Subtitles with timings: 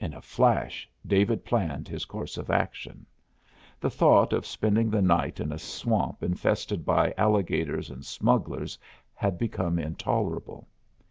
[0.00, 3.04] In a flash David planned his course of action.
[3.78, 8.78] The thought of spending the night in a swamp infested by alligators and smugglers
[9.12, 10.66] had become intolerable.